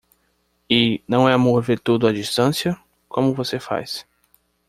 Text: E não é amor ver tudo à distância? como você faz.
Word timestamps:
E 0.67 1.03
não 1.07 1.29
é 1.29 1.33
amor 1.35 1.61
ver 1.61 1.79
tudo 1.79 2.07
à 2.07 2.11
distância? 2.11 2.75
como 3.07 3.35
você 3.35 3.59
faz. 3.59 4.03